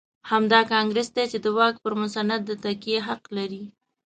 [0.31, 3.63] همدا کانګرېس دی چې د واک پر مسند د تکیې حق لري.